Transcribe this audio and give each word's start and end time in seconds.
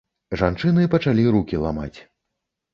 Жанчыны 0.41 0.87
пачалі 0.95 1.27
рукі 1.37 1.63
ламаць. 1.67 1.95